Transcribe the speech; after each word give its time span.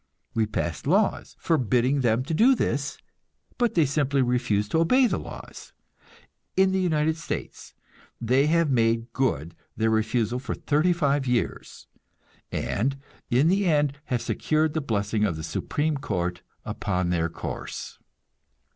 We 0.33 0.47
passed 0.47 0.87
laws 0.87 1.35
forbidding 1.37 2.01
them 2.01 2.23
to 2.25 2.33
do 2.33 2.55
this, 2.55 2.97
but 3.59 3.75
they 3.75 3.85
simply 3.85 4.23
refused 4.23 4.71
to 4.71 4.79
obey 4.79 5.05
the 5.05 5.19
laws. 5.19 5.73
In 6.57 6.71
the 6.71 6.79
United 6.81 7.17
States 7.17 7.75
they 8.19 8.47
have 8.47 8.71
made 8.71 9.13
good 9.13 9.55
their 9.77 9.91
refusal 9.91 10.39
for 10.39 10.55
thirty 10.55 10.91
five 10.91 11.27
years, 11.27 11.85
and 12.51 12.97
in 13.29 13.47
the 13.47 13.67
end 13.67 13.95
have 14.05 14.23
secured 14.23 14.73
the 14.73 14.81
blessing 14.81 15.23
of 15.23 15.35
the 15.35 15.43
Supreme 15.43 15.97
Court 15.97 16.41
upon 16.65 17.11
their 17.11 17.29
course. 17.29 17.99